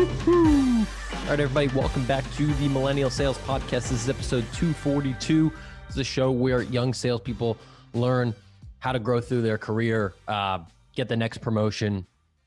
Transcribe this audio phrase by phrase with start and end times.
[0.00, 3.90] All right, everybody, welcome back to the Millennial Sales Podcast.
[3.90, 5.52] This is episode 242.
[5.88, 7.58] It's a show where young salespeople
[7.92, 8.34] learn
[8.78, 10.60] how to grow through their career, uh,
[10.96, 12.06] get the next promotion,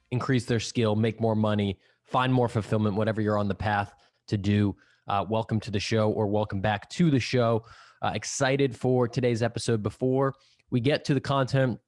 [0.10, 3.94] increase their skill, make more money, find more fulfillment, whatever you're on the path
[4.30, 4.76] to do.
[5.08, 7.64] Uh, welcome to the show or welcome back to the show.
[8.02, 9.84] Uh, excited for today's episode.
[9.84, 10.34] Before
[10.72, 11.80] we get to the content,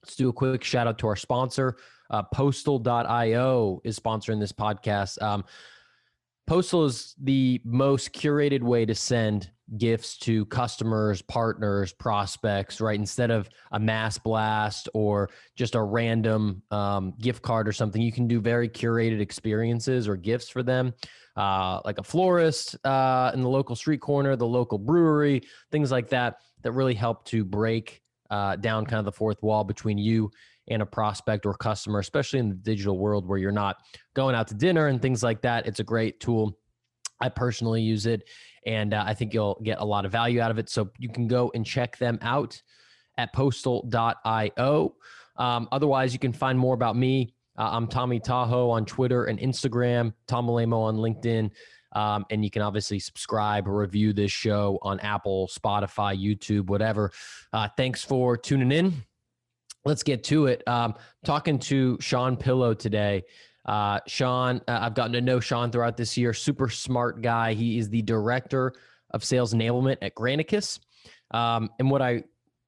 [0.00, 1.76] let's do a quick shout out to our sponsor.
[2.10, 5.20] Uh, Postal.io is sponsoring this podcast.
[5.22, 5.44] Um,
[6.46, 12.98] Postal is the most curated way to send gifts to customers, partners, prospects, right?
[12.98, 18.12] Instead of a mass blast or just a random um, gift card or something, you
[18.12, 20.94] can do very curated experiences or gifts for them,
[21.36, 26.08] uh, like a florist uh, in the local street corner, the local brewery, things like
[26.08, 28.00] that, that really help to break
[28.30, 30.30] uh, down kind of the fourth wall between you
[30.70, 33.76] and a prospect or customer, especially in the digital world where you're not
[34.14, 35.66] going out to dinner and things like that.
[35.66, 36.58] It's a great tool.
[37.20, 38.28] I personally use it,
[38.66, 40.68] and uh, I think you'll get a lot of value out of it.
[40.68, 42.60] So you can go and check them out
[43.16, 44.94] at postal.io.
[45.36, 47.34] Um, otherwise, you can find more about me.
[47.56, 51.50] Uh, I'm Tommy Tahoe on Twitter and Instagram, Tom Alaimo on LinkedIn.
[51.92, 57.10] Um, and you can obviously subscribe or review this show on Apple, Spotify, YouTube, whatever.
[57.52, 59.07] Uh, thanks for tuning in
[59.88, 60.62] let's get to it.
[60.68, 60.94] Um,
[61.24, 63.24] talking to Sean Pillow today.
[63.64, 66.34] Uh, Sean, uh, I've gotten to know Sean throughout this year.
[66.34, 67.54] Super smart guy.
[67.54, 68.74] He is the director
[69.12, 70.78] of sales enablement at Granicus.
[71.30, 72.24] Um, and what I,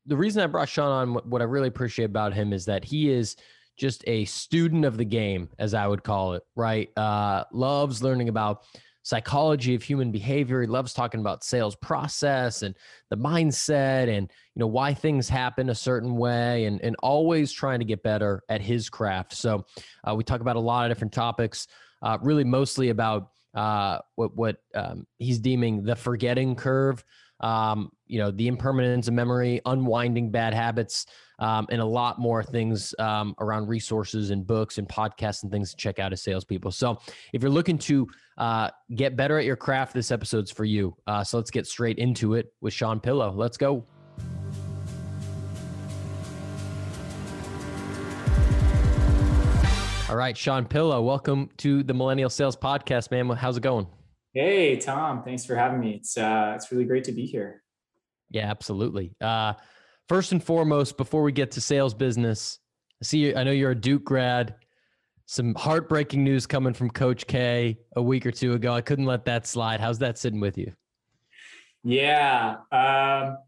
[0.07, 3.11] the reason I brought Sean on, what, I really appreciate about him is that he
[3.11, 3.37] is
[3.79, 6.43] just a student of the game, as I would call it.
[6.57, 6.91] Right?
[6.97, 8.63] Uh, loves learning about
[9.03, 10.61] psychology of human behavior.
[10.61, 12.77] He loves talking about sales process and
[13.09, 17.79] the mindset and you know why things happen a certain way and and always trying
[17.79, 19.35] to get better at his craft.
[19.35, 19.65] So
[20.05, 21.67] uh, we talk about a lot of different topics,
[22.03, 27.05] uh, really mostly about uh, what what um, he's deeming the forgetting curve
[27.41, 31.07] um, you know, the impermanence of memory, unwinding bad habits,
[31.39, 35.71] um, and a lot more things um, around resources and books and podcasts and things
[35.71, 36.71] to check out as salespeople.
[36.71, 36.99] So,
[37.33, 38.07] if you're looking to
[38.37, 40.97] uh, get better at your craft, this episode's for you.
[41.07, 43.33] Uh, so, let's get straight into it with Sean Pillow.
[43.33, 43.85] Let's go.
[50.11, 53.29] All right, Sean Pillow, welcome to the Millennial Sales Podcast, man.
[53.29, 53.87] How's it going?
[54.33, 55.23] Hey, Tom.
[55.25, 55.95] Thanks for having me.
[55.95, 57.63] It's uh, it's really great to be here.
[58.31, 59.15] Yeah, absolutely.
[59.21, 59.55] Uh,
[60.09, 62.59] first and foremost, before we get to sales business,
[63.03, 63.19] I see.
[63.19, 64.55] You, I know you're a Duke grad.
[65.27, 68.73] Some heartbreaking news coming from Coach K a week or two ago.
[68.73, 69.81] I couldn't let that slide.
[69.81, 70.73] How's that sitting with you?
[71.83, 72.57] Yeah.
[72.73, 73.39] Um,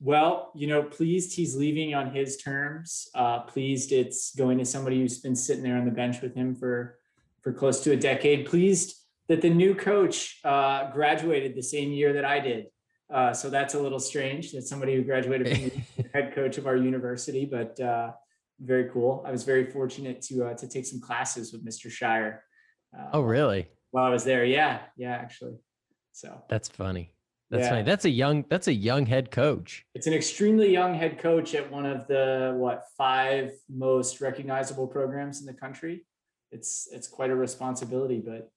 [0.00, 3.08] well, you know, pleased he's leaving on his terms.
[3.14, 6.54] Uh, pleased it's going to somebody who's been sitting there on the bench with him
[6.54, 6.98] for
[7.42, 8.46] for close to a decade.
[8.46, 8.96] Pleased
[9.28, 12.66] that the new coach uh, graduated the same year that I did.
[13.12, 16.66] Uh, so that's a little strange that somebody who graduated from the head coach of
[16.66, 18.12] our university, but uh,
[18.60, 19.22] very cool.
[19.26, 21.86] I was very fortunate to uh, to take some classes with Mr.
[21.90, 22.38] Scheyer.
[22.96, 23.68] Uh, oh, really?
[23.90, 25.56] While I was there, yeah, yeah, actually.
[26.12, 27.12] So that's funny.
[27.50, 27.70] That's yeah.
[27.70, 27.82] funny.
[27.82, 28.44] That's a young.
[28.48, 29.84] That's a young head coach.
[29.94, 35.40] It's an extremely young head coach at one of the what five most recognizable programs
[35.40, 36.04] in the country.
[36.50, 38.50] It's it's quite a responsibility, but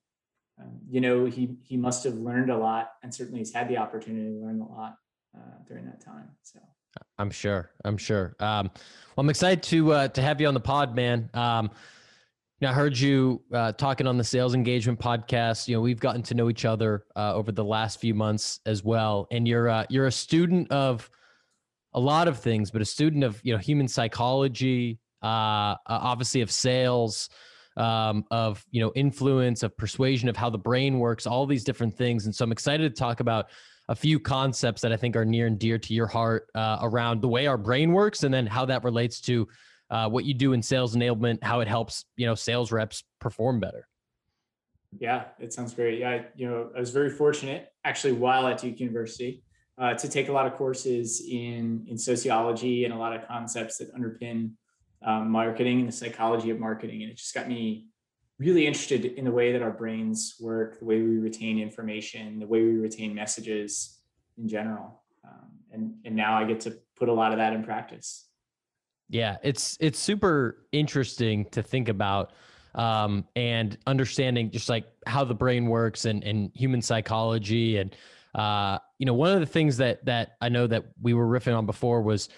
[0.59, 3.77] um, you know, he he must have learned a lot, and certainly he's had the
[3.77, 4.97] opportunity to learn a lot
[5.35, 6.29] uh, during that time.
[6.43, 6.59] So
[7.17, 7.71] I'm sure.
[7.85, 8.35] I'm sure.
[8.39, 11.29] Um, well, I'm excited to uh, to have you on the pod, man.
[11.33, 11.69] Um,
[12.59, 15.67] you know, I heard you uh, talking on the sales engagement podcast.
[15.67, 18.83] You know, we've gotten to know each other uh, over the last few months as
[18.83, 21.09] well, and you're uh, you're a student of
[21.93, 26.51] a lot of things, but a student of you know human psychology, uh, obviously of
[26.51, 27.29] sales
[27.79, 31.95] um, of you know influence, of persuasion, of how the brain works, all these different
[31.97, 32.25] things.
[32.25, 33.47] And so I'm excited to talk about
[33.87, 37.21] a few concepts that I think are near and dear to your heart uh, around
[37.21, 39.47] the way our brain works, and then how that relates to
[39.89, 43.59] uh, what you do in sales enablement, how it helps you know sales reps perform
[43.59, 43.87] better.
[44.99, 45.99] Yeah, it sounds great.
[45.99, 49.43] Yeah, you know, I was very fortunate actually while at Duke University
[49.77, 53.77] uh, to take a lot of courses in in sociology and a lot of concepts
[53.77, 54.51] that underpin
[55.03, 57.03] um, marketing and the psychology of marketing.
[57.03, 57.87] And it just got me
[58.37, 62.47] really interested in the way that our brains work, the way we retain information, the
[62.47, 63.99] way we retain messages
[64.37, 65.03] in general.
[65.25, 68.27] Um, and, and now I get to put a lot of that in practice.
[69.09, 72.31] Yeah, it's it's super interesting to think about
[72.75, 77.95] um, and understanding just like how the brain works and, and human psychology and
[78.35, 81.57] uh, you know one of the things that that I know that we were riffing
[81.57, 82.29] on before was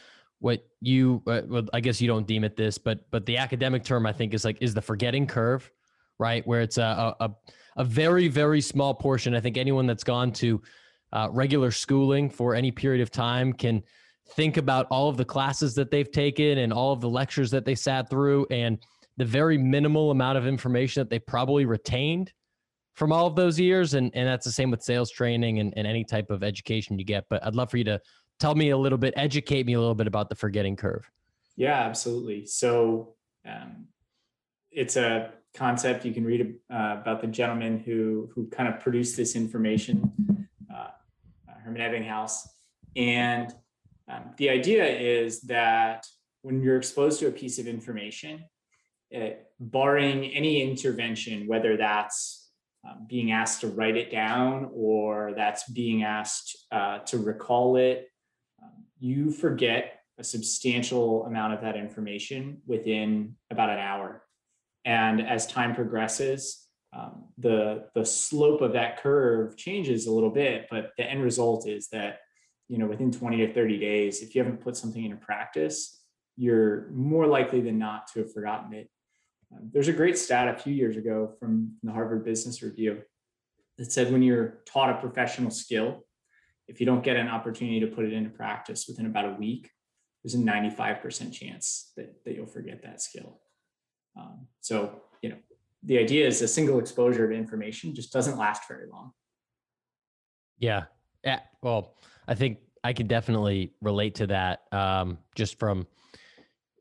[0.41, 3.83] what you uh, well, I guess you don't deem it this, but but the academic
[3.83, 5.71] term I think is like is the forgetting curve,
[6.19, 6.45] right?
[6.45, 7.29] Where it's a, a,
[7.77, 9.35] a very, very small portion.
[9.35, 10.61] I think anyone that's gone to
[11.13, 13.83] uh, regular schooling for any period of time can
[14.29, 17.65] think about all of the classes that they've taken and all of the lectures that
[17.65, 18.77] they sat through and
[19.17, 22.31] the very minimal amount of information that they probably retained
[22.93, 23.93] from all of those years.
[23.93, 27.05] And, and that's the same with sales training and, and any type of education you
[27.05, 27.25] get.
[27.29, 27.99] But I'd love for you to
[28.41, 31.09] tell me a little bit, educate me a little bit about the forgetting curve.
[31.55, 32.47] Yeah, absolutely.
[32.47, 33.13] So
[33.47, 33.85] um,
[34.71, 39.15] it's a concept you can read uh, about the gentleman who who kind of produced
[39.15, 40.11] this information,
[40.73, 40.87] uh,
[41.63, 42.47] Hermann Ebbinghaus,
[42.95, 43.53] and
[44.09, 46.07] um, the idea is that
[46.41, 48.43] when you're exposed to a piece of information,
[49.11, 52.49] it, barring any intervention, whether that's
[52.89, 58.10] um, being asked to write it down or that's being asked uh, to recall it,
[59.01, 64.21] you forget a substantial amount of that information within about an hour.
[64.85, 70.67] And as time progresses, um, the the slope of that curve changes a little bit,
[70.69, 72.19] but the end result is that
[72.67, 76.01] you know within 20 to 30 days, if you haven't put something into practice,
[76.35, 78.89] you're more likely than not to have forgotten it.
[79.51, 83.01] Um, there's a great stat a few years ago from the Harvard Business Review
[83.77, 86.05] that said when you're taught a professional skill,
[86.71, 89.69] if you don't get an opportunity to put it into practice within about a week,
[90.23, 93.41] there's a 95% chance that, that you'll forget that skill.
[94.17, 95.35] Um, so, you know,
[95.83, 99.11] the idea is a single exposure to information just doesn't last very long.
[100.59, 100.85] Yeah.
[101.25, 101.39] Yeah.
[101.61, 101.97] Well,
[102.27, 104.61] I think I can definitely relate to that.
[104.71, 105.87] Um, just from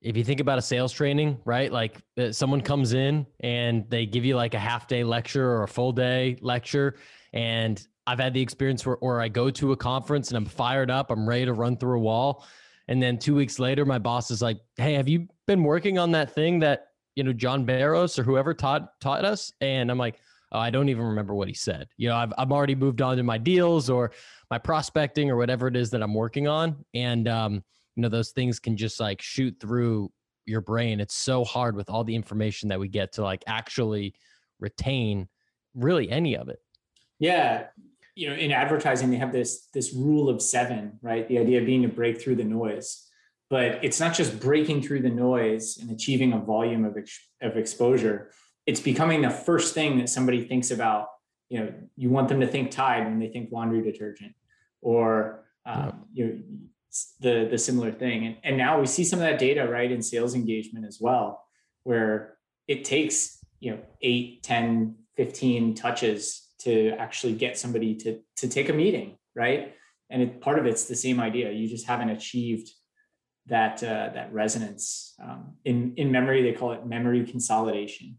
[0.02, 1.72] if you think about a sales training, right?
[1.72, 5.64] Like uh, someone comes in and they give you like a half day lecture or
[5.64, 6.96] a full day lecture.
[7.32, 11.10] And I've had the experience where, I go to a conference and I'm fired up,
[11.10, 12.44] I'm ready to run through a wall.
[12.88, 16.10] And then two weeks later, my boss is like, Hey, have you been working on
[16.12, 19.52] that thing that you know, John Barrows or whoever taught taught us.
[19.60, 20.20] And I'm like,
[20.52, 21.88] oh, I don't even remember what he said.
[21.96, 24.12] You know, I've I've already moved on to my deals or
[24.50, 26.84] my prospecting or whatever it is that I'm working on.
[26.94, 27.54] And um,
[27.96, 30.10] you know, those things can just like shoot through
[30.46, 31.00] your brain.
[31.00, 34.14] It's so hard with all the information that we get to like actually
[34.58, 35.28] retain
[35.74, 36.60] really any of it.
[37.18, 37.66] Yeah.
[38.14, 41.26] You know, in advertising, they have this this rule of seven, right?
[41.28, 43.06] The idea being to break through the noise.
[43.48, 47.56] But it's not just breaking through the noise and achieving a volume of, ex- of
[47.56, 48.30] exposure.
[48.64, 51.08] It's becoming the first thing that somebody thinks about
[51.48, 54.34] you know you want them to think tide when they think laundry detergent
[54.80, 56.38] or um, you know
[57.20, 58.26] the the similar thing.
[58.26, 61.44] And, and now we see some of that data right in sales engagement as well
[61.84, 62.36] where
[62.68, 68.68] it takes you know 8 10 15 touches to actually get somebody to to take
[68.68, 69.74] a meeting right
[70.10, 72.70] and it, part of it's the same idea you just haven't achieved
[73.50, 75.14] that uh, that resonance.
[75.22, 78.16] Um, in in memory, they call it memory consolidation,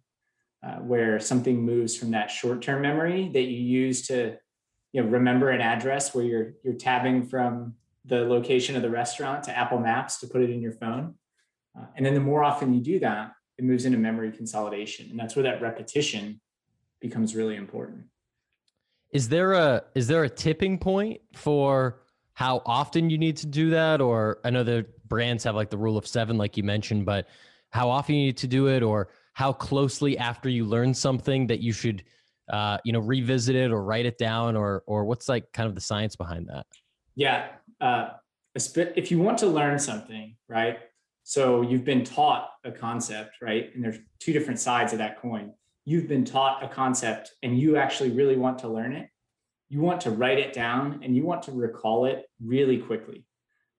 [0.64, 4.38] uh, where something moves from that short term memory that you use to
[4.92, 9.44] you know remember an address where you're you're tabbing from the location of the restaurant
[9.44, 11.16] to Apple Maps to put it in your phone,
[11.80, 15.20] uh, and then the more often you do that, it moves into memory consolidation, and
[15.20, 16.42] that's where that repetition
[17.00, 18.04] becomes really important.
[19.12, 22.02] Is there a is there a tipping point for
[22.34, 24.02] how often you need to do that?
[24.02, 27.28] Or i know the brands have like the rule of seven like you mentioned but
[27.72, 28.84] how often you need to do it?
[28.84, 32.04] Or how closely after you learn something that you should
[32.50, 34.56] uh, you know revisit it or write it down?
[34.56, 36.66] Or or what's like kind of the science behind that?
[37.16, 37.50] Yeah
[37.82, 38.10] uh,
[38.56, 40.80] if you want to learn something right?
[41.24, 43.72] So you've been taught a concept right?
[43.74, 45.54] And there's two different sides of that coin
[45.86, 49.10] you've been taught a concept and you actually really want to learn it
[49.72, 53.26] you want to write it down and you want to recall it really quickly.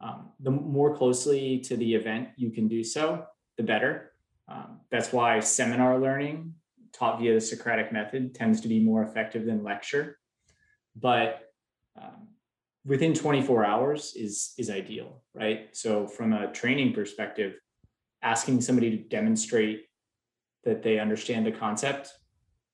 [0.01, 3.27] Um, the more closely to the event you can do so,
[3.59, 4.13] the better.
[4.49, 6.55] Um, that's why seminar learning
[6.95, 10.19] taught via the Socratic method tends to be more effective than lecture.
[10.97, 11.53] But
[12.01, 12.29] um,
[12.87, 15.69] within 24 hours is is ideal, right?
[15.73, 17.53] So from a training perspective,
[18.23, 19.85] asking somebody to demonstrate
[20.65, 22.13] that they understand a concept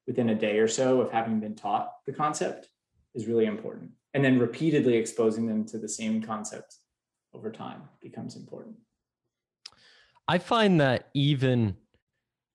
[0.07, 2.69] within a day or so of having been taught the concept
[3.15, 3.91] is really important.
[4.15, 6.77] And then repeatedly exposing them to the same concept
[7.35, 8.77] over time becomes important.
[10.27, 11.77] I find that even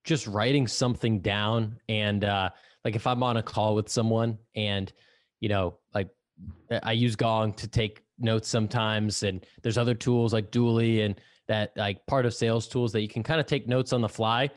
[0.03, 2.49] just writing something down and uh,
[2.83, 4.91] like if I'm on a call with someone and
[5.39, 6.09] you know like
[6.83, 11.71] I use Gong to take notes sometimes and there's other tools like Dooly and that
[11.77, 14.49] like part of sales tools that you can kind of take notes on the fly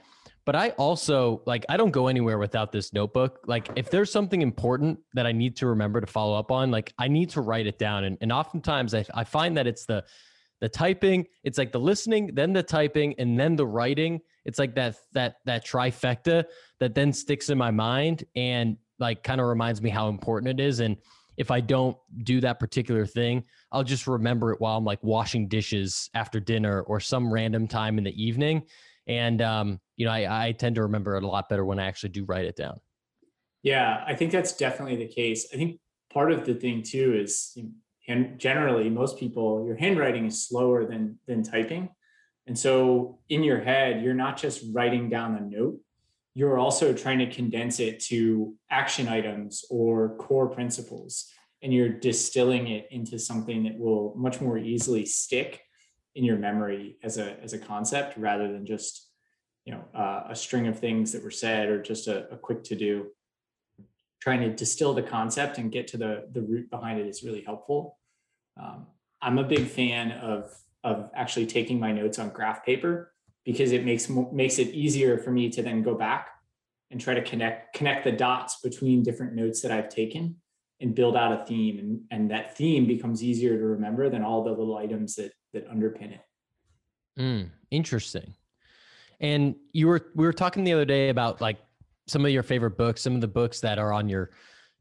[0.46, 3.40] but I also like I don't go anywhere without this notebook.
[3.46, 6.94] Like if there's something important that I need to remember to follow up on, like
[6.98, 8.04] I need to write it down.
[8.04, 10.04] And and oftentimes I, I find that it's the
[10.60, 14.20] the typing, it's like the listening, then the typing, and then the writing.
[14.44, 16.44] It's like that that that trifecta
[16.78, 20.62] that then sticks in my mind and like kind of reminds me how important it
[20.62, 20.78] is.
[20.78, 20.96] And
[21.36, 25.48] if I don't do that particular thing, I'll just remember it while I'm like washing
[25.48, 28.62] dishes after dinner or some random time in the evening.
[29.06, 31.86] And um, you know, I, I tend to remember it a lot better when I
[31.86, 32.78] actually do write it down.
[33.62, 35.48] Yeah, I think that's definitely the case.
[35.52, 35.80] I think
[36.12, 37.56] part of the thing too is
[38.08, 41.88] and generally most people your handwriting is slower than than typing
[42.46, 45.78] and so in your head you're not just writing down a note
[46.34, 51.30] you're also trying to condense it to action items or core principles
[51.62, 55.62] and you're distilling it into something that will much more easily stick
[56.16, 59.10] in your memory as a as a concept rather than just
[59.64, 62.64] you know uh, a string of things that were said or just a, a quick
[62.64, 63.06] to do
[64.20, 67.42] trying to distill the concept and get to the the root behind it is really
[67.42, 67.98] helpful.
[68.60, 68.86] Um,
[69.22, 70.50] I'm a big fan of
[70.82, 73.12] of actually taking my notes on graph paper
[73.44, 76.30] because it makes makes it easier for me to then go back
[76.90, 80.36] and try to connect connect the dots between different notes that I've taken
[80.80, 84.44] and build out a theme and, and that theme becomes easier to remember than all
[84.44, 86.20] the little items that that underpin it.
[87.18, 88.34] Mm, interesting.
[89.20, 91.56] And you were we were talking the other day about like
[92.06, 94.30] some of your favorite books, some of the books that are on your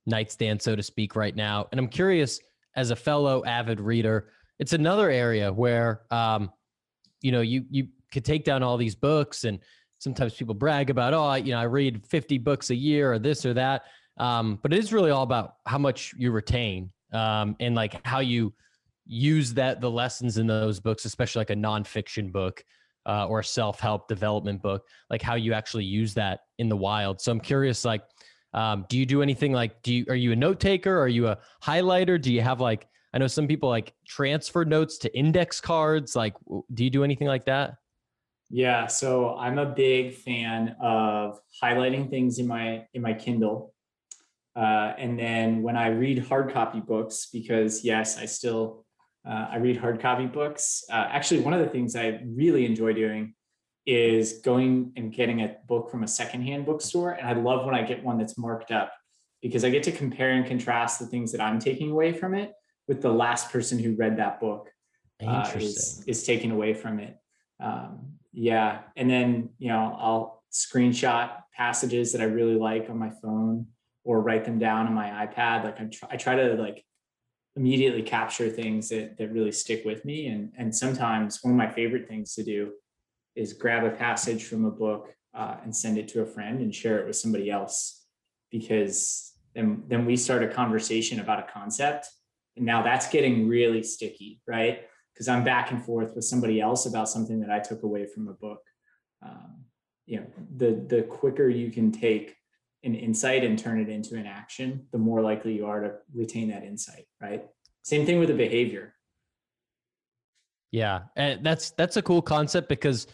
[0.05, 1.67] nightstand, so to speak, right now.
[1.72, 2.39] And I'm curious,
[2.75, 4.27] as a fellow avid reader,
[4.60, 6.51] it's another area where, um,
[7.22, 9.60] you know, you you could take down all these books, and
[10.00, 13.46] sometimes people brag about, oh, you know, I read 50 books a year or this
[13.46, 13.84] or that.
[14.17, 18.20] Um, but it is really all about how much you retain um, and like how
[18.20, 18.53] you
[19.06, 22.64] use that the lessons in those books, especially like a nonfiction book
[23.06, 27.22] uh, or a self-help development book like how you actually use that in the wild.
[27.22, 28.02] So i'm curious like
[28.54, 30.98] um, do you do anything like do you are you a note taker?
[30.98, 32.22] Are you a highlighter?
[32.22, 36.34] Do you have like i know some people like transfer notes to index cards like
[36.74, 37.76] do you do anything like that?
[38.50, 43.74] Yeah so i'm a big fan of highlighting things in my in my kindle
[44.56, 48.85] uh, and then when i read hard copy books because yes i still
[49.27, 50.84] uh, I read hard copy books.
[50.89, 53.34] Uh, actually, one of the things I really enjoy doing
[53.86, 57.12] is going and getting a book from a secondhand bookstore.
[57.12, 58.91] And I love when I get one that's marked up
[59.41, 62.53] because I get to compare and contrast the things that I'm taking away from it
[62.88, 64.70] with the last person who read that book
[65.25, 67.17] uh, is, is taken away from it.
[67.60, 68.82] Um, yeah.
[68.96, 73.67] And then, you know, I'll screenshot passages that I really like on my phone
[74.03, 75.63] or write them down on my iPad.
[75.63, 76.84] Like I try, I try to like
[77.56, 80.28] immediately capture things that, that really stick with me.
[80.28, 82.74] And, and sometimes one of my favorite things to do
[83.36, 86.74] is grab a passage from a book uh, and send it to a friend and
[86.74, 88.06] share it with somebody else
[88.52, 92.10] because then, then we start a conversation about a concept.
[92.58, 94.82] And now that's getting really sticky, right?
[95.14, 98.28] Because I'm back and forth with somebody else about something that I took away from
[98.28, 98.62] a book.
[99.26, 99.64] Um,
[100.06, 100.26] you know,
[100.58, 102.36] the the quicker you can take
[102.86, 106.48] an insight and turn it into an action, the more likely you are to retain
[106.50, 107.44] that insight, right?
[107.84, 108.94] Same thing with the behavior.
[110.72, 113.08] Yeah, and that's that's a cool concept because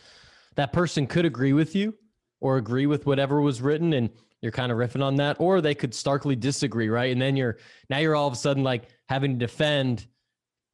[0.55, 1.95] that person could agree with you
[2.41, 4.09] or agree with whatever was written and
[4.41, 7.11] you're kind of riffing on that or they could starkly disagree, right?
[7.11, 7.57] And then you're
[7.89, 10.07] now you're all of a sudden like having to defend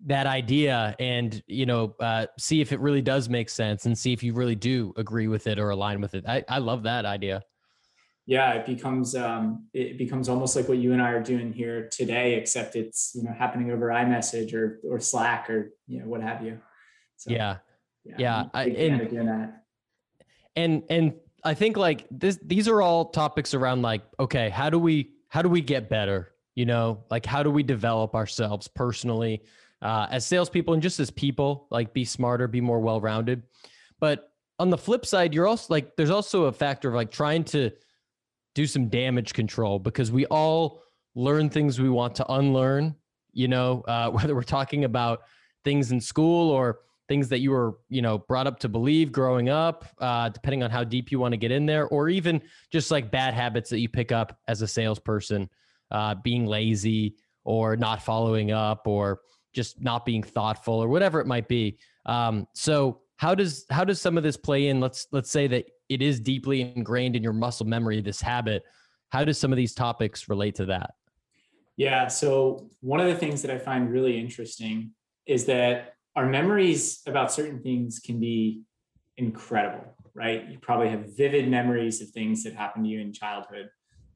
[0.06, 4.14] that idea and you know uh, see if it really does make sense and see
[4.14, 6.24] if you really do agree with it or align with it.
[6.28, 7.44] I, I love that idea
[8.28, 11.88] yeah, it becomes um, it becomes almost like what you and I are doing here
[11.90, 16.22] today, except it's you know happening over iMessage or or Slack or you know what
[16.22, 16.60] have you.
[17.16, 17.58] So, yeah,
[18.04, 18.44] yeah, yeah.
[18.54, 19.02] I, and,
[20.58, 21.14] and and
[21.46, 25.42] I think like this these are all topics around like okay, how do we how
[25.42, 26.34] do we get better?
[26.54, 29.44] You know, like how do we develop ourselves personally
[29.82, 31.68] uh, as salespeople and just as people?
[31.72, 33.44] Like be smarter, be more well rounded.
[34.02, 34.30] But
[34.60, 37.72] on the flip side, you're also like there's also a factor of like trying to
[38.58, 40.82] do some damage control because we all
[41.14, 42.96] learn things we want to unlearn,
[43.32, 45.22] you know, uh, whether we're talking about
[45.64, 49.48] things in school or things that you were, you know, brought up to believe growing
[49.48, 52.90] up, uh, depending on how deep you want to get in there, or even just
[52.90, 55.48] like bad habits that you pick up as a salesperson,
[55.92, 59.20] uh, being lazy or not following up or
[59.54, 61.78] just not being thoughtful or whatever it might be.
[62.08, 64.80] Um, so how does how does some of this play in?
[64.80, 68.64] Let's let's say that it is deeply ingrained in your muscle memory, this habit.
[69.10, 70.92] How does some of these topics relate to that?
[71.78, 72.08] Yeah.
[72.08, 74.92] So, one of the things that I find really interesting
[75.26, 78.62] is that our memories about certain things can be
[79.18, 80.48] incredible, right?
[80.48, 83.70] You probably have vivid memories of things that happened to you in childhood,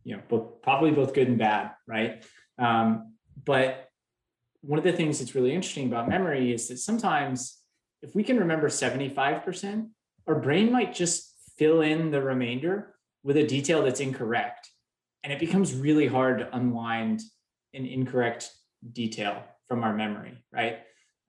[0.03, 2.25] you know, both, probably both good and bad, right?
[2.58, 3.13] Um,
[3.46, 3.89] but
[4.62, 7.61] one of the things that's really interesting about memory is that sometimes
[8.01, 9.89] if we can remember 75%,
[10.27, 14.67] our brain might just fill in the remainder with a detail that's incorrect.
[15.24, 17.22] And it becomes really hard to unwind
[17.74, 18.50] an incorrect
[18.91, 20.79] detail from our memory, right?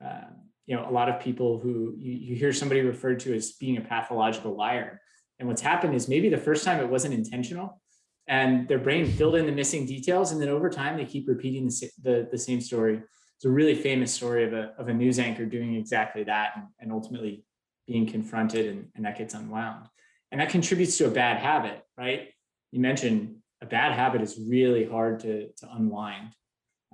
[0.03, 3.53] Um, you know, a lot of people who you, you hear somebody referred to as
[3.53, 5.01] being a pathological liar.
[5.39, 7.83] And what's happened is maybe the first time it wasn't intentional
[8.29, 10.33] and their brain filled in the missing details.
[10.33, 13.03] And then over time, they keep repeating the, the, the same story.
[13.43, 16.67] It's a really famous story of a, of a news anchor doing exactly that and,
[16.79, 17.45] and ultimately
[17.89, 19.89] being confronted and, and that gets unwound.
[20.31, 22.29] And that contributes to a bad habit, right?
[22.71, 26.37] You mentioned a bad habit is really hard to, to unwind,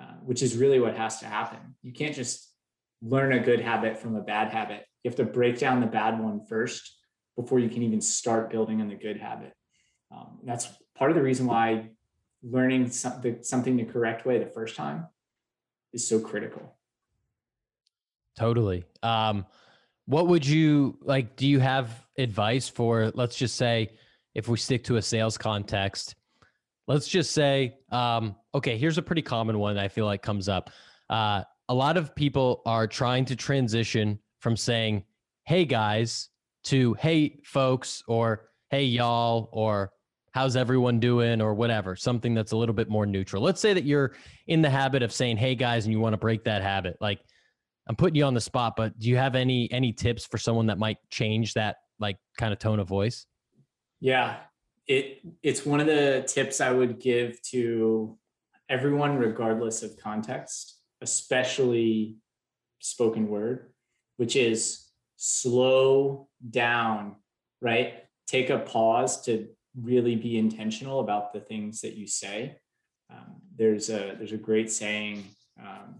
[0.01, 1.59] uh, which is really what has to happen.
[1.83, 2.51] You can't just
[3.03, 4.87] learn a good habit from a bad habit.
[5.05, 6.97] You have to break down the bad one first
[7.37, 9.53] before you can even start building on the good habit.
[10.11, 11.91] Um, that's part of the reason why
[12.43, 15.09] learning something, something the correct way the first time
[15.93, 16.75] is so critical.
[18.39, 18.85] Totally.
[19.03, 19.47] Um,
[20.07, 21.37] what would you like?
[21.37, 23.91] Do you have advice for, let's just say,
[24.35, 26.15] if we stick to a sales context,
[26.87, 30.71] let's just say, um, okay, here's a pretty common one I feel like comes up.
[31.11, 35.05] Uh, a lot of people are trying to transition from saying,
[35.45, 36.29] hey guys,
[36.65, 39.93] to hey folks, or hey y'all, or
[40.33, 43.43] how's everyone doing, or whatever, something that's a little bit more neutral.
[43.43, 44.15] Let's say that you're
[44.47, 46.97] in the habit of saying hey guys and you want to break that habit.
[47.01, 47.21] Like,
[47.89, 50.67] I'm putting you on the spot, but do you have any any tips for someone
[50.67, 53.27] that might change that like kind of tone of voice?
[54.01, 54.37] Yeah,
[54.87, 58.19] it it's one of the tips I would give to
[58.69, 62.17] everyone, regardless of context especially
[62.81, 63.73] spoken word,
[64.17, 67.17] which is slow down,
[67.61, 68.05] right?
[68.27, 72.57] Take a pause to really be intentional about the things that you say.
[73.11, 75.25] Um, there's a there's a great saying
[75.59, 75.97] um,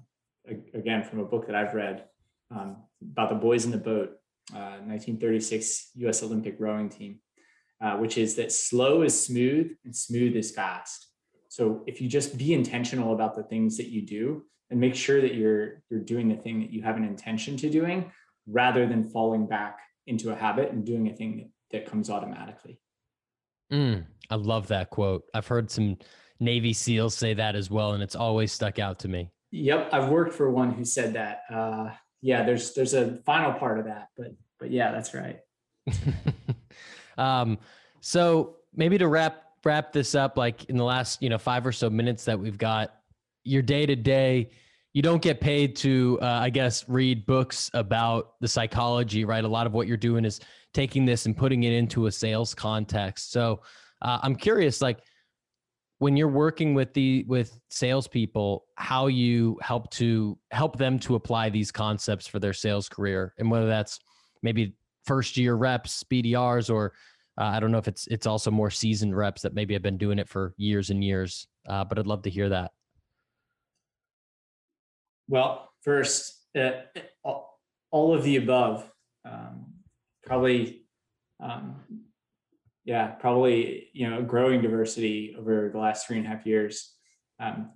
[0.75, 2.05] again from a book that I've read
[2.51, 4.11] um, about the boys in the boat,
[4.53, 6.23] uh, 1936 U.S.
[6.23, 7.21] Olympic rowing team,
[7.81, 11.07] uh, which is that slow is smooth and smooth is fast.
[11.49, 15.21] So if you just be intentional about the things that you do, and make sure
[15.21, 18.11] that you're you're doing the thing that you have an intention to doing
[18.47, 22.79] rather than falling back into a habit and doing a thing that, that comes automatically
[23.73, 25.25] mm, i love that quote.
[25.35, 25.99] I've heard some
[26.41, 29.31] navy seals say that as well and it's always stuck out to me.
[29.51, 31.43] Yep i've worked for one who said that.
[31.53, 35.41] Uh, yeah there's there's a final part of that but but yeah that's right.
[37.19, 37.59] Um
[38.01, 41.73] so maybe to wrap wrap this up like in the last you know five or
[41.73, 42.95] so minutes that we've got
[43.45, 44.51] your day to day
[44.93, 49.45] you don't get paid to uh, i guess read books about the psychology right?
[49.45, 50.41] A lot of what you're doing is
[50.75, 53.33] taking this and putting it into a sales context.
[53.33, 53.61] So
[54.03, 55.01] uh, i'm curious like
[55.99, 61.51] when you're working with the with salespeople how you help to help them to apply
[61.51, 63.99] these concepts for their sales career and whether that's
[64.43, 64.75] maybe
[65.05, 66.93] first year reps bdrs or
[67.41, 69.99] uh, i don't know if it's it's also more seasoned reps that maybe have been
[69.99, 72.73] doing it for years and years uh, but i'd love to hear that
[75.29, 76.71] well, first, uh,
[77.91, 78.91] all of the above.
[79.25, 79.75] Um,
[80.25, 80.85] probably,
[81.43, 81.77] um,
[82.85, 86.95] yeah, probably you know growing diversity over the last three and a half years.
[87.41, 87.71] Um,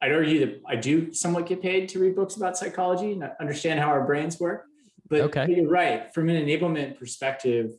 [0.00, 3.78] I'd argue that I do somewhat get paid to read books about psychology and understand
[3.78, 4.64] how our brains work.
[5.08, 5.46] But, okay.
[5.48, 6.12] you're right.
[6.12, 7.70] From an enablement perspective,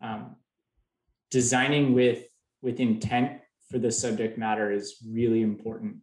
[0.00, 0.36] um,
[1.30, 2.24] designing with
[2.62, 5.96] with intent for the subject matter is really important.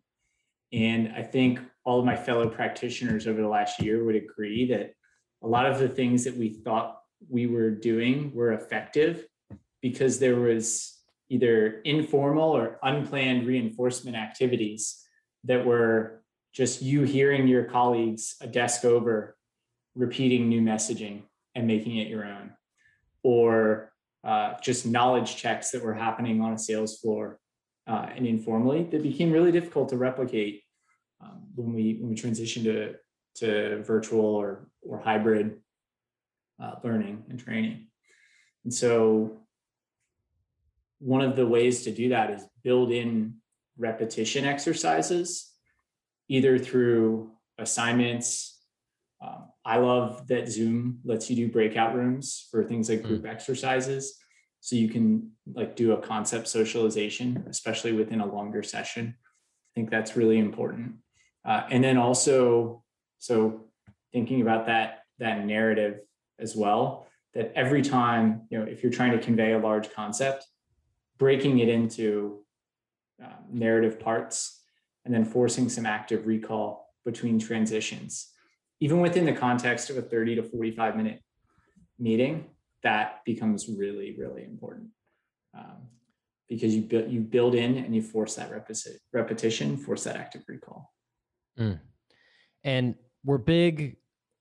[0.72, 4.94] And I think all of my fellow practitioners over the last year would agree that
[5.44, 9.26] a lot of the things that we thought we were doing were effective
[9.82, 15.04] because there was either informal or unplanned reinforcement activities
[15.44, 19.36] that were just you hearing your colleagues a desk over
[19.96, 22.52] repeating new messaging and making it your own.
[23.24, 23.92] Or
[24.24, 27.40] uh, just knowledge checks that were happening on a sales floor
[27.88, 30.64] uh, and informally that became really difficult to replicate
[31.22, 32.96] um, when we when we transition to
[33.36, 35.58] to virtual or or hybrid
[36.62, 37.88] uh, learning and training.
[38.64, 39.42] And so
[41.00, 43.36] one of the ways to do that is build in
[43.78, 45.52] repetition exercises,
[46.30, 48.60] either through assignments.
[49.22, 53.30] Um, I love that Zoom lets you do breakout rooms for things like group mm.
[53.30, 54.18] exercises.
[54.62, 59.16] So you can like do a concept socialization, especially within a longer session.
[59.20, 60.96] I think that's really important.
[61.46, 62.84] Uh, and then also,
[63.20, 63.66] so
[64.12, 66.00] thinking about that that narrative
[66.40, 67.08] as well.
[67.34, 70.46] That every time, you know, if you're trying to convey a large concept,
[71.18, 72.40] breaking it into
[73.24, 74.62] uh, narrative parts
[75.06, 78.32] and then forcing some active recall between transitions.
[78.82, 81.22] even within the context of a 30 to 45 minute
[81.98, 82.46] meeting,
[82.84, 84.90] that becomes really, really important.
[85.58, 85.88] Um,
[86.50, 88.52] because you build you build in and you force that
[89.14, 90.95] repetition, force that active recall.
[91.60, 91.80] Mm.
[92.64, 93.98] And we're big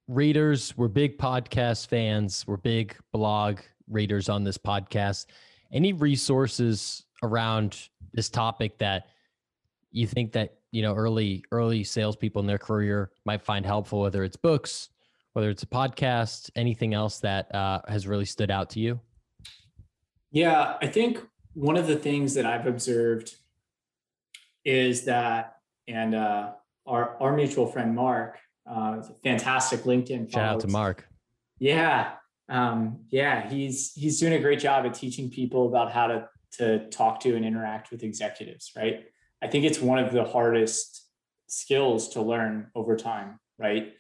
[0.08, 5.26] readers, we're big podcast fans, we're big blog readers on this podcast.
[5.72, 9.08] Any resources around this topic that
[9.90, 14.24] you think that you know early early salespeople in their career might find helpful, whether
[14.24, 14.90] it's books,
[15.32, 19.00] whether it's a podcast, anything else that uh, has really stood out to you?
[20.30, 21.20] Yeah, I think
[21.54, 23.36] one of the things that I've observed
[24.64, 26.52] is that, and uh,
[26.86, 30.32] our our mutual friend Mark, uh, fantastic LinkedIn.
[30.32, 31.06] Shout out to Mark.
[31.58, 32.12] Yeah,
[32.48, 36.88] um, yeah, he's he's doing a great job at teaching people about how to to
[36.90, 38.72] talk to and interact with executives.
[38.76, 39.04] Right.
[39.42, 41.06] I think it's one of the hardest
[41.46, 43.38] skills to learn over time.
[43.58, 43.92] Right.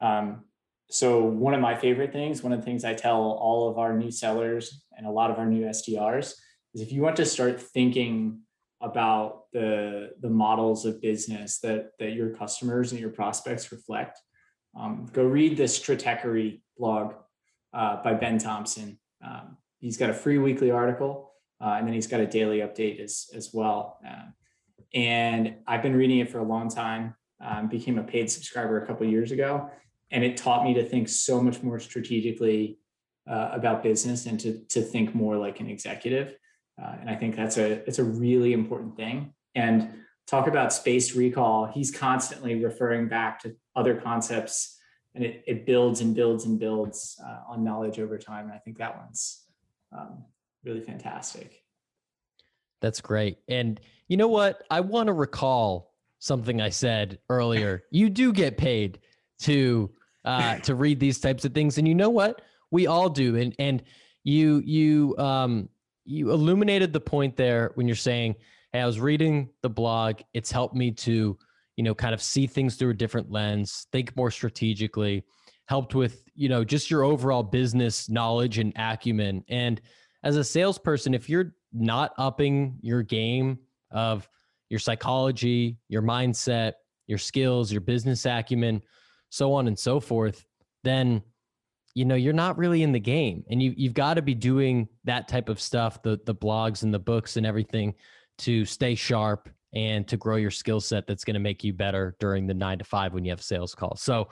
[0.00, 0.44] Um,
[0.90, 3.96] so one of my favorite things, one of the things I tell all of our
[3.96, 6.34] new sellers and a lot of our new SDRs
[6.74, 8.40] is if you want to start thinking
[8.80, 14.18] about the the models of business that that your customers and your prospects reflect,
[14.78, 17.14] um, go read the Stratechery blog
[17.72, 18.98] uh, by Ben Thompson.
[19.24, 23.02] Um, he's got a free weekly article, uh, and then he's got a daily update
[23.02, 23.98] as as well.
[24.06, 24.30] Uh,
[24.94, 27.14] and I've been reading it for a long time.
[27.42, 29.70] Um, became a paid subscriber a couple years ago,
[30.10, 32.78] and it taught me to think so much more strategically
[33.30, 36.36] uh, about business and to to think more like an executive.
[36.82, 39.34] Uh, and I think that's a it's a really important thing.
[39.54, 39.90] And
[40.26, 41.66] talk about spaced recall.
[41.66, 44.78] He's constantly referring back to other concepts,
[45.14, 48.44] and it it builds and builds and builds uh, on knowledge over time.
[48.44, 49.44] And I think that one's
[49.96, 50.24] um,
[50.64, 51.62] really fantastic.
[52.80, 53.38] That's great.
[53.48, 54.62] And you know what?
[54.70, 57.84] I want to recall something I said earlier.
[57.90, 59.00] you do get paid
[59.40, 59.90] to
[60.24, 62.40] uh, to read these types of things, and you know what?
[62.70, 63.36] We all do.
[63.36, 63.82] And and
[64.22, 65.68] you you um
[66.04, 68.36] you illuminated the point there when you're saying,
[68.72, 70.20] "Hey, I was reading the blog.
[70.34, 71.38] It's helped me to,
[71.76, 75.24] you know, kind of see things through a different lens, think more strategically,
[75.66, 79.80] helped with, you know, just your overall business knowledge and acumen." And
[80.22, 83.58] as a salesperson, if you're not upping your game
[83.90, 84.28] of
[84.68, 86.74] your psychology, your mindset,
[87.06, 88.82] your skills, your business acumen,
[89.30, 90.44] so on and so forth,
[90.84, 91.22] then
[91.94, 94.88] you know you're not really in the game and you you've got to be doing
[95.04, 97.94] that type of stuff the the blogs and the books and everything
[98.38, 102.16] to stay sharp and to grow your skill set that's going to make you better
[102.18, 104.02] during the 9 to 5 when you have sales calls.
[104.02, 104.28] So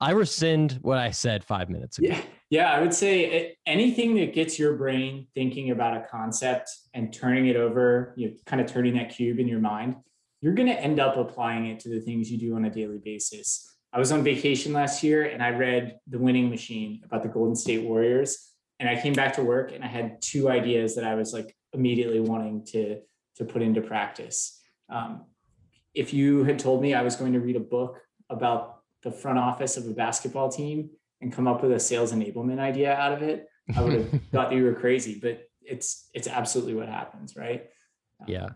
[0.00, 2.08] i rescind what i said 5 minutes ago.
[2.08, 7.12] Yeah yeah i would say anything that gets your brain thinking about a concept and
[7.12, 9.96] turning it over you know kind of turning that cube in your mind
[10.40, 12.98] you're going to end up applying it to the things you do on a daily
[13.02, 17.28] basis I was on vacation last year and I read The Winning Machine about the
[17.28, 18.50] Golden State Warriors.
[18.80, 21.54] And I came back to work and I had two ideas that I was like
[21.72, 22.98] immediately wanting to,
[23.36, 24.60] to put into practice.
[24.90, 25.26] Um,
[25.94, 29.38] if you had told me I was going to read a book about the front
[29.38, 33.22] office of a basketball team and come up with a sales enablement idea out of
[33.22, 35.20] it, I would have thought that you were crazy.
[35.22, 37.66] But it's it's absolutely what happens, right?
[38.20, 38.48] Um, yeah.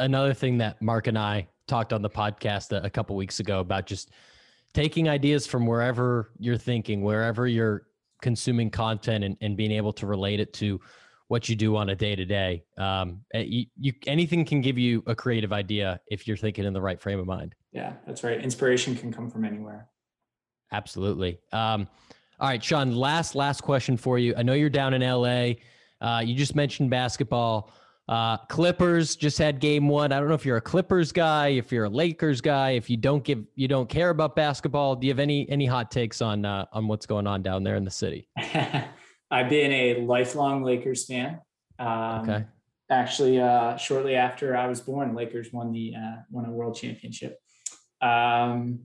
[0.00, 3.60] Another thing that Mark and I talked on the podcast a, a couple weeks ago
[3.60, 4.10] about just
[4.72, 7.86] taking ideas from wherever you're thinking, wherever you're
[8.20, 10.80] consuming content and, and being able to relate it to
[11.28, 12.62] what you do on a day to day.
[14.06, 17.26] Anything can give you a creative idea if you're thinking in the right frame of
[17.26, 17.54] mind.
[17.72, 18.38] Yeah, that's right.
[18.38, 19.88] Inspiration can come from anywhere.
[20.72, 21.38] Absolutely.
[21.52, 21.88] Um,
[22.38, 22.94] all right, Sean.
[22.94, 24.34] Last last question for you.
[24.36, 25.52] I know you're down in LA.
[26.00, 27.72] Uh, you just mentioned basketball.
[28.08, 30.12] Uh, Clippers just had game one.
[30.12, 32.96] I don't know if you're a Clippers guy, if you're a Lakers guy, if you
[32.96, 34.96] don't give, you don't care about basketball.
[34.96, 37.76] Do you have any any hot takes on uh, on what's going on down there
[37.76, 38.28] in the city?
[39.30, 41.40] I've been a lifelong Lakers fan.
[41.78, 42.44] Um, okay.
[42.90, 47.38] Actually, uh, shortly after I was born, Lakers won the uh, won a world championship.
[48.02, 48.80] Um,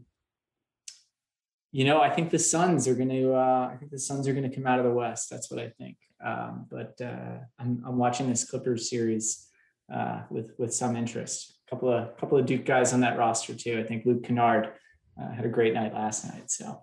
[1.72, 3.34] you know, I think the Suns are going to.
[3.34, 5.30] Uh, I think the Suns are going to come out of the West.
[5.30, 5.98] That's what I think.
[6.26, 9.48] Um, but uh, I'm, I'm watching this Clippers series
[9.94, 11.56] uh, with with some interest.
[11.68, 13.80] A couple of couple of Duke guys on that roster too.
[13.80, 14.74] I think Luke Kennard
[15.22, 16.50] uh, had a great night last night.
[16.50, 16.82] So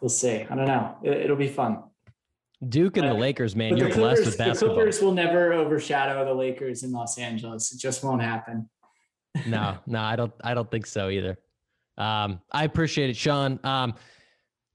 [0.00, 0.46] we'll see.
[0.48, 0.96] I don't know.
[1.02, 1.84] It, will be fun.
[2.68, 4.68] Duke and the Lakers, man, you're Clippers, blessed with basketball.
[4.68, 7.72] The Clippers will never overshadow the Lakers in Los Angeles.
[7.72, 8.70] It just won't happen.
[9.46, 10.32] no, no, I don't.
[10.44, 11.38] I don't think so either.
[11.98, 13.58] Um, I appreciate it, Sean.
[13.64, 13.94] Um,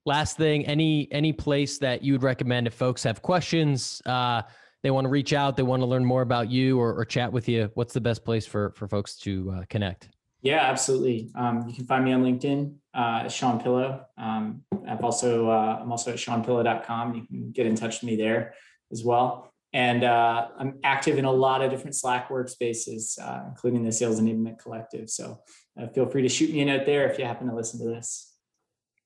[0.08, 4.42] last thing any any place that you would recommend if folks have questions uh,
[4.82, 7.32] they want to reach out they want to learn more about you or, or, chat
[7.32, 10.10] with you what's the best place for for folks to uh, connect
[10.42, 11.32] Yeah, absolutely.
[11.36, 14.06] Um, you can find me on LinkedIn, uh, Sean Pillow.
[14.18, 17.16] Um, I've also uh, I'm also at SeanPillow.com.
[17.16, 18.54] You can get in touch with me there
[18.92, 19.52] as well.
[19.74, 24.20] And uh, I'm active in a lot of different Slack workspaces, uh, including the Sales
[24.22, 25.10] Enablement Collective.
[25.10, 25.42] So
[25.80, 27.86] uh, feel free to shoot me a note there if you happen to listen to
[27.86, 28.37] this.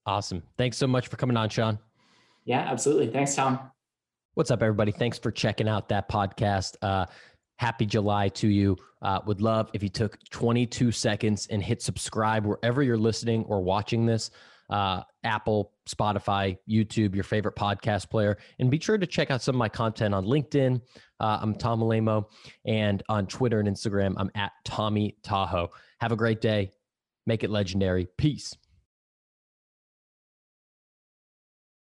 [0.05, 0.43] Awesome.
[0.57, 1.79] Thanks so much for coming on, Sean.
[2.45, 3.07] Yeah, absolutely.
[3.07, 3.59] Thanks, Tom.
[4.33, 4.91] What's up, everybody?
[4.91, 6.75] Thanks for checking out that podcast.
[6.81, 7.05] Uh,
[7.57, 8.77] happy July to you.
[9.01, 13.61] Uh, would love if you took 22 seconds and hit subscribe wherever you're listening or
[13.61, 14.31] watching this
[14.71, 18.37] uh, Apple, Spotify, YouTube, your favorite podcast player.
[18.59, 20.81] And be sure to check out some of my content on LinkedIn.
[21.19, 22.25] Uh, I'm Tom Alaimo.
[22.65, 25.69] And on Twitter and Instagram, I'm at Tommy Tahoe.
[25.99, 26.71] Have a great day.
[27.27, 28.07] Make it legendary.
[28.17, 28.55] Peace.